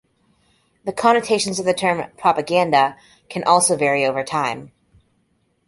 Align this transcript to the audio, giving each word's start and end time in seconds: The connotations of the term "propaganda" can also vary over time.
The 0.83 0.93
connotations 0.93 1.59
of 1.59 1.65
the 1.65 1.75
term 1.75 2.09
"propaganda" 2.17 2.97
can 3.29 3.43
also 3.43 3.77
vary 3.77 4.03
over 4.03 4.23
time. 4.23 4.71